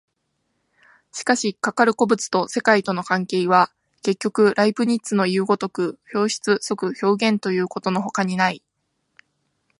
[1.11, 8.63] しかしかかる個物と世界との関係は、結局ライプニッツのいう如く表出即表現ということのほかにない。